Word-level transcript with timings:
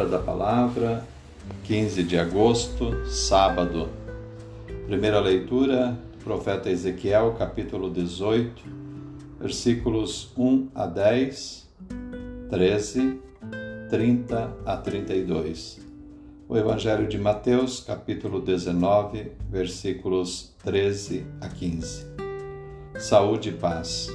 Hora 0.00 0.08
da 0.08 0.18
Palavra, 0.18 1.06
15 1.64 2.02
de 2.04 2.18
agosto, 2.18 3.04
sábado. 3.04 3.90
Primeira 4.86 5.20
leitura, 5.20 5.94
profeta 6.24 6.70
Ezequiel, 6.70 7.34
capítulo 7.38 7.90
18, 7.90 8.62
versículos 9.38 10.32
1 10.38 10.68
a 10.74 10.86
10, 10.86 11.68
13, 12.48 13.20
30 13.90 14.56
a 14.64 14.76
32. 14.78 15.86
O 16.48 16.56
Evangelho 16.56 17.06
de 17.06 17.18
Mateus, 17.18 17.80
capítulo 17.80 18.40
19, 18.40 19.32
versículos 19.50 20.54
13 20.64 21.26
a 21.42 21.48
15. 21.48 22.06
Saúde 22.98 23.50
e 23.50 23.52
paz. 23.52 24.08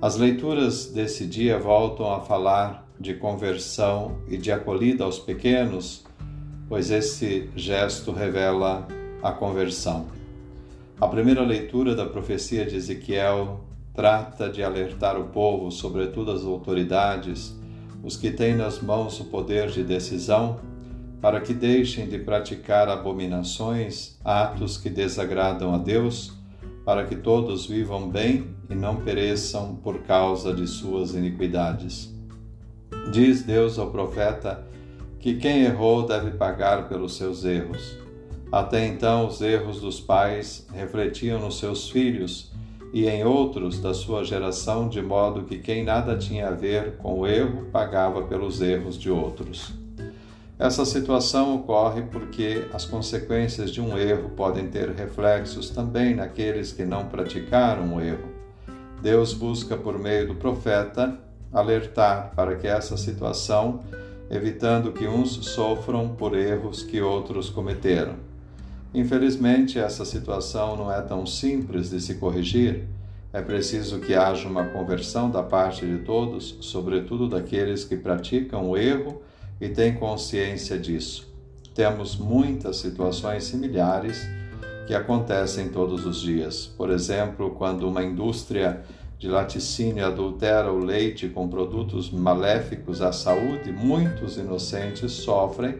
As 0.00 0.16
leituras 0.16 0.86
desse 0.86 1.26
dia 1.26 1.58
voltam 1.58 2.14
a 2.14 2.20
falar 2.20 2.88
de 3.00 3.14
conversão 3.14 4.18
e 4.28 4.36
de 4.36 4.52
acolhida 4.52 5.04
aos 5.04 5.18
pequenos, 5.18 6.04
pois 6.68 6.90
esse 6.90 7.48
gesto 7.56 8.12
revela 8.12 8.86
a 9.22 9.32
conversão. 9.32 10.06
A 11.00 11.08
primeira 11.08 11.42
leitura 11.42 11.94
da 11.94 12.04
profecia 12.04 12.66
de 12.66 12.76
Ezequiel 12.76 13.64
trata 13.94 14.50
de 14.50 14.62
alertar 14.62 15.18
o 15.18 15.24
povo, 15.24 15.70
sobretudo 15.70 16.30
as 16.30 16.44
autoridades, 16.44 17.58
os 18.04 18.16
que 18.16 18.30
têm 18.30 18.54
nas 18.54 18.80
mãos 18.80 19.18
o 19.18 19.24
poder 19.24 19.70
de 19.70 19.82
decisão, 19.82 20.60
para 21.20 21.40
que 21.40 21.54
deixem 21.54 22.06
de 22.06 22.18
praticar 22.18 22.88
abominações, 22.88 24.18
atos 24.24 24.76
que 24.76 24.90
desagradam 24.90 25.74
a 25.74 25.78
Deus 25.78 26.38
para 26.84 27.04
que 27.04 27.14
todos 27.14 27.66
vivam 27.66 28.08
bem 28.08 28.48
e 28.68 28.74
não 28.74 28.96
pereçam 28.96 29.76
por 29.76 30.00
causa 30.00 30.52
de 30.52 30.66
suas 30.66 31.14
iniquidades. 31.14 32.19
Diz 33.12 33.42
Deus 33.42 33.78
ao 33.78 33.90
profeta 33.90 34.64
que 35.18 35.34
quem 35.34 35.62
errou 35.64 36.06
deve 36.06 36.32
pagar 36.32 36.88
pelos 36.88 37.16
seus 37.16 37.44
erros. 37.44 37.96
Até 38.50 38.86
então, 38.86 39.26
os 39.26 39.40
erros 39.40 39.80
dos 39.80 40.00
pais 40.00 40.66
refletiam 40.72 41.38
nos 41.40 41.58
seus 41.58 41.90
filhos 41.90 42.50
e 42.92 43.06
em 43.06 43.24
outros 43.24 43.78
da 43.80 43.94
sua 43.94 44.24
geração, 44.24 44.88
de 44.88 45.00
modo 45.00 45.44
que 45.44 45.58
quem 45.58 45.84
nada 45.84 46.16
tinha 46.16 46.48
a 46.48 46.52
ver 46.52 46.96
com 46.96 47.20
o 47.20 47.26
erro 47.26 47.66
pagava 47.72 48.22
pelos 48.22 48.60
erros 48.60 48.98
de 48.98 49.10
outros. 49.10 49.72
Essa 50.58 50.84
situação 50.84 51.54
ocorre 51.54 52.02
porque 52.02 52.66
as 52.72 52.84
consequências 52.84 53.70
de 53.70 53.80
um 53.80 53.96
erro 53.96 54.30
podem 54.30 54.66
ter 54.66 54.90
reflexos 54.90 55.70
também 55.70 56.14
naqueles 56.14 56.72
que 56.72 56.84
não 56.84 57.06
praticaram 57.06 57.94
o 57.94 58.00
erro. 58.00 58.28
Deus 59.00 59.32
busca, 59.32 59.76
por 59.76 59.98
meio 59.98 60.28
do 60.28 60.34
profeta, 60.34 61.18
alertar 61.52 62.32
para 62.34 62.56
que 62.56 62.66
essa 62.66 62.96
situação, 62.96 63.80
evitando 64.30 64.92
que 64.92 65.06
uns 65.06 65.30
sofram 65.46 66.08
por 66.08 66.36
erros 66.36 66.82
que 66.82 67.00
outros 67.00 67.50
cometeram. 67.50 68.14
Infelizmente, 68.92 69.78
essa 69.78 70.04
situação 70.04 70.76
não 70.76 70.92
é 70.92 71.00
tão 71.00 71.24
simples 71.24 71.90
de 71.90 72.00
se 72.00 72.16
corrigir. 72.16 72.86
É 73.32 73.40
preciso 73.40 74.00
que 74.00 74.14
haja 74.14 74.48
uma 74.48 74.64
conversão 74.64 75.30
da 75.30 75.42
parte 75.42 75.86
de 75.86 75.98
todos, 75.98 76.58
sobretudo 76.60 77.28
daqueles 77.28 77.84
que 77.84 77.96
praticam 77.96 78.68
o 78.68 78.76
erro 78.76 79.22
e 79.60 79.68
tem 79.68 79.94
consciência 79.94 80.76
disso. 80.76 81.32
Temos 81.72 82.16
muitas 82.16 82.78
situações 82.78 83.44
similares 83.44 84.26
que 84.88 84.94
acontecem 84.94 85.68
todos 85.68 86.04
os 86.04 86.20
dias. 86.20 86.66
Por 86.66 86.90
exemplo, 86.90 87.50
quando 87.52 87.88
uma 87.88 88.02
indústria 88.02 88.82
de 89.20 89.28
laticínio 89.28 90.06
adultera 90.06 90.72
o 90.72 90.78
leite 90.78 91.28
com 91.28 91.46
produtos 91.46 92.10
maléficos 92.10 93.02
à 93.02 93.12
saúde, 93.12 93.70
muitos 93.70 94.38
inocentes 94.38 95.12
sofrem 95.12 95.78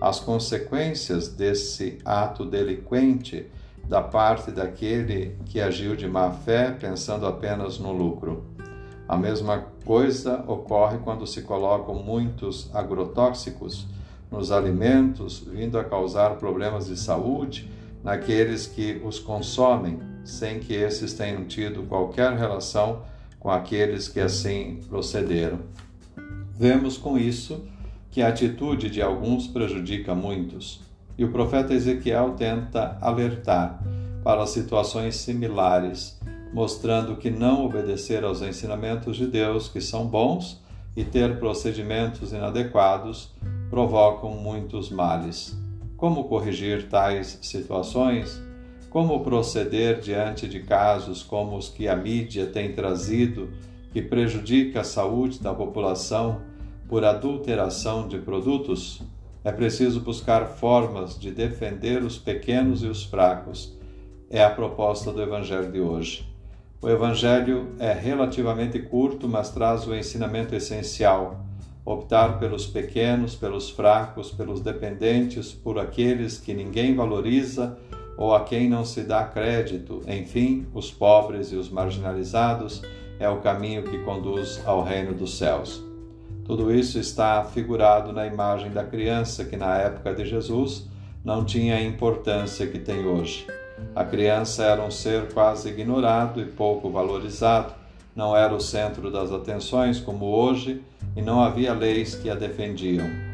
as 0.00 0.18
consequências 0.18 1.28
desse 1.28 1.98
ato 2.04 2.44
delinquente 2.44 3.46
da 3.88 4.02
parte 4.02 4.50
daquele 4.50 5.36
que 5.44 5.60
agiu 5.60 5.94
de 5.94 6.08
má 6.08 6.32
fé 6.32 6.72
pensando 6.72 7.26
apenas 7.26 7.78
no 7.78 7.92
lucro. 7.92 8.44
A 9.06 9.16
mesma 9.16 9.66
coisa 9.84 10.42
ocorre 10.48 10.98
quando 10.98 11.28
se 11.28 11.42
colocam 11.42 11.94
muitos 11.94 12.74
agrotóxicos 12.74 13.86
nos 14.32 14.50
alimentos, 14.50 15.38
vindo 15.38 15.78
a 15.78 15.84
causar 15.84 16.38
problemas 16.38 16.86
de 16.86 16.98
saúde 16.98 17.70
naqueles 18.02 18.66
que 18.66 19.00
os 19.04 19.20
consomem, 19.20 20.09
sem 20.24 20.60
que 20.60 20.74
esses 20.74 21.14
tenham 21.14 21.44
tido 21.44 21.84
qualquer 21.84 22.36
relação 22.36 23.02
com 23.38 23.50
aqueles 23.50 24.08
que 24.08 24.20
assim 24.20 24.80
procederam. 24.88 25.60
Vemos 26.56 26.96
com 26.96 27.16
isso 27.16 27.64
que 28.10 28.22
a 28.22 28.28
atitude 28.28 28.90
de 28.90 29.00
alguns 29.00 29.46
prejudica 29.46 30.14
muitos, 30.14 30.80
e 31.16 31.24
o 31.24 31.30
profeta 31.30 31.72
Ezequiel 31.72 32.34
tenta 32.36 32.98
alertar 33.00 33.82
para 34.22 34.46
situações 34.46 35.16
similares 35.16 36.20
mostrando 36.52 37.16
que 37.16 37.30
não 37.30 37.64
obedecer 37.64 38.24
aos 38.24 38.42
ensinamentos 38.42 39.16
de 39.16 39.26
Deus, 39.26 39.68
que 39.68 39.80
são 39.80 40.06
bons, 40.06 40.60
e 40.96 41.04
ter 41.04 41.38
procedimentos 41.38 42.32
inadequados 42.32 43.32
provocam 43.70 44.32
muitos 44.32 44.90
males. 44.90 45.56
Como 45.96 46.24
corrigir 46.24 46.88
tais 46.88 47.38
situações? 47.42 48.42
Como 48.90 49.22
proceder 49.22 50.00
diante 50.00 50.48
de 50.48 50.58
casos 50.58 51.22
como 51.22 51.56
os 51.56 51.68
que 51.68 51.86
a 51.86 51.94
mídia 51.94 52.46
tem 52.46 52.72
trazido, 52.72 53.48
que 53.92 54.02
prejudica 54.02 54.80
a 54.80 54.84
saúde 54.84 55.38
da 55.38 55.54
população 55.54 56.40
por 56.88 57.04
adulteração 57.04 58.08
de 58.08 58.18
produtos? 58.18 59.00
É 59.44 59.52
preciso 59.52 60.00
buscar 60.00 60.44
formas 60.44 61.16
de 61.16 61.30
defender 61.30 62.02
os 62.02 62.18
pequenos 62.18 62.82
e 62.82 62.88
os 62.88 63.04
fracos. 63.04 63.78
É 64.28 64.42
a 64.42 64.50
proposta 64.50 65.12
do 65.12 65.22
Evangelho 65.22 65.70
de 65.70 65.80
hoje. 65.80 66.28
O 66.82 66.88
Evangelho 66.88 67.68
é 67.78 67.92
relativamente 67.92 68.80
curto, 68.80 69.28
mas 69.28 69.50
traz 69.50 69.86
o 69.86 69.94
ensinamento 69.94 70.52
essencial: 70.52 71.46
optar 71.84 72.40
pelos 72.40 72.66
pequenos, 72.66 73.36
pelos 73.36 73.70
fracos, 73.70 74.32
pelos 74.32 74.60
dependentes, 74.60 75.52
por 75.52 75.78
aqueles 75.78 76.38
que 76.38 76.52
ninguém 76.52 76.96
valoriza 76.96 77.78
ou 78.20 78.34
a 78.34 78.44
quem 78.44 78.68
não 78.68 78.84
se 78.84 79.00
dá 79.00 79.24
crédito, 79.24 80.02
enfim, 80.06 80.66
os 80.74 80.90
pobres 80.90 81.52
e 81.52 81.56
os 81.56 81.70
marginalizados, 81.70 82.82
é 83.18 83.26
o 83.30 83.38
caminho 83.38 83.82
que 83.82 83.98
conduz 84.00 84.60
ao 84.66 84.84
reino 84.84 85.14
dos 85.14 85.38
céus. 85.38 85.82
Tudo 86.44 86.70
isso 86.70 86.98
está 86.98 87.42
figurado 87.42 88.12
na 88.12 88.26
imagem 88.26 88.70
da 88.72 88.84
criança 88.84 89.46
que 89.46 89.56
na 89.56 89.78
época 89.78 90.14
de 90.14 90.26
Jesus 90.26 90.86
não 91.24 91.46
tinha 91.46 91.76
a 91.76 91.82
importância 91.82 92.66
que 92.66 92.78
tem 92.78 93.06
hoje. 93.06 93.46
A 93.96 94.04
criança 94.04 94.64
era 94.64 94.82
um 94.82 94.90
ser 94.90 95.32
quase 95.32 95.70
ignorado 95.70 96.42
e 96.42 96.44
pouco 96.44 96.90
valorizado, 96.90 97.72
não 98.14 98.36
era 98.36 98.54
o 98.54 98.60
centro 98.60 99.10
das 99.10 99.32
atenções 99.32 99.98
como 99.98 100.26
hoje 100.26 100.82
e 101.16 101.22
não 101.22 101.42
havia 101.42 101.72
leis 101.72 102.16
que 102.16 102.28
a 102.28 102.34
defendiam. 102.34 103.29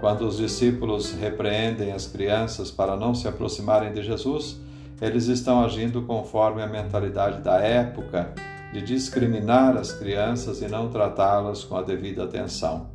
Quando 0.00 0.26
os 0.26 0.36
discípulos 0.36 1.12
repreendem 1.12 1.92
as 1.92 2.06
crianças 2.06 2.70
para 2.70 2.96
não 2.96 3.14
se 3.14 3.26
aproximarem 3.26 3.92
de 3.92 4.02
Jesus, 4.02 4.60
eles 5.00 5.26
estão 5.26 5.64
agindo 5.64 6.02
conforme 6.02 6.62
a 6.62 6.66
mentalidade 6.66 7.40
da 7.40 7.58
época 7.58 8.32
de 8.72 8.82
discriminar 8.82 9.76
as 9.76 9.92
crianças 9.92 10.60
e 10.60 10.68
não 10.68 10.88
tratá-las 10.88 11.64
com 11.64 11.76
a 11.76 11.82
devida 11.82 12.24
atenção. 12.24 12.90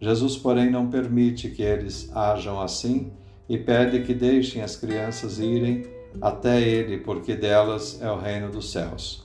Jesus, 0.00 0.36
porém, 0.36 0.70
não 0.70 0.90
permite 0.90 1.48
que 1.48 1.62
eles 1.62 2.10
ajam 2.14 2.60
assim 2.60 3.12
e 3.48 3.56
pede 3.56 4.02
que 4.02 4.12
deixem 4.12 4.62
as 4.62 4.76
crianças 4.76 5.38
irem 5.38 5.86
até 6.20 6.60
ele, 6.60 6.98
porque 6.98 7.34
delas 7.34 8.00
é 8.02 8.10
o 8.10 8.18
reino 8.18 8.50
dos 8.50 8.70
céus. 8.70 9.24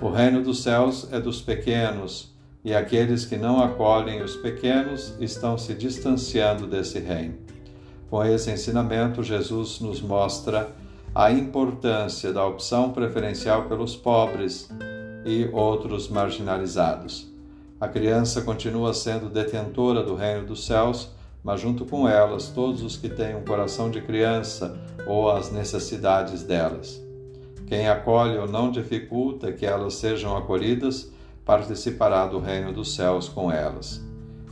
O 0.00 0.10
reino 0.10 0.42
dos 0.42 0.62
céus 0.62 1.08
é 1.12 1.20
dos 1.20 1.40
pequenos, 1.40 2.34
e 2.64 2.74
aqueles 2.74 3.24
que 3.24 3.36
não 3.36 3.62
acolhem 3.62 4.22
os 4.22 4.36
pequenos 4.36 5.14
estão 5.20 5.56
se 5.56 5.74
distanciando 5.74 6.66
desse 6.66 6.98
reino. 6.98 7.34
Com 8.10 8.24
esse 8.24 8.50
ensinamento, 8.50 9.22
Jesus 9.22 9.80
nos 9.80 10.00
mostra 10.00 10.70
a 11.14 11.30
importância 11.30 12.32
da 12.32 12.44
opção 12.46 12.90
preferencial 12.92 13.64
pelos 13.64 13.96
pobres 13.96 14.68
e 15.24 15.48
outros 15.52 16.08
marginalizados. 16.08 17.30
A 17.80 17.86
criança 17.86 18.42
continua 18.42 18.92
sendo 18.92 19.28
detentora 19.28 20.02
do 20.02 20.14
reino 20.14 20.46
dos 20.46 20.66
céus 20.66 21.10
mas 21.42 21.60
junto 21.60 21.84
com 21.84 22.08
elas 22.08 22.48
todos 22.48 22.82
os 22.82 22.96
que 22.96 23.08
têm 23.08 23.36
um 23.36 23.44
coração 23.44 23.90
de 23.90 24.00
criança 24.00 24.78
ou 25.06 25.30
as 25.30 25.50
necessidades 25.50 26.42
delas. 26.42 27.02
Quem 27.66 27.88
acolhe 27.88 28.36
ou 28.36 28.48
não 28.48 28.70
dificulta 28.70 29.52
que 29.52 29.66
elas 29.66 29.94
sejam 29.94 30.36
acolhidas, 30.36 31.10
participará 31.48 32.26
do 32.26 32.38
reino 32.38 32.74
dos 32.74 32.94
céus 32.94 33.26
com 33.26 33.50
elas. 33.50 34.04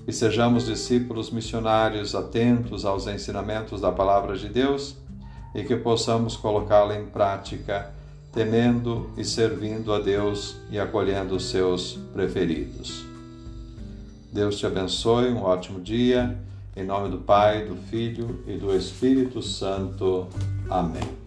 E 0.08 0.12
sejamos 0.14 0.64
discípulos 0.64 1.30
missionários 1.30 2.14
atentos 2.14 2.86
aos 2.86 3.06
ensinamentos 3.06 3.82
da 3.82 3.92
palavra 3.92 4.34
de 4.34 4.48
Deus 4.48 4.96
e 5.54 5.62
que 5.62 5.76
possamos 5.76 6.38
colocá-la 6.38 6.96
em 6.96 7.04
prática, 7.04 7.92
temendo 8.32 9.10
e 9.14 9.26
servindo 9.26 9.92
a 9.92 9.98
Deus 9.98 10.56
e 10.70 10.78
acolhendo 10.78 11.36
os 11.36 11.50
seus 11.50 11.98
preferidos. 12.14 13.04
Deus 14.32 14.58
te 14.58 14.64
abençoe, 14.64 15.30
um 15.30 15.42
ótimo 15.42 15.80
dia 15.80 16.38
Em 16.74 16.84
nome 16.84 17.10
do 17.10 17.18
Pai, 17.18 17.66
do 17.66 17.76
Filho 17.90 18.42
e 18.46 18.56
do 18.56 18.74
Espírito 18.74 19.42
Santo. 19.42 20.28
Amém. 20.70 21.25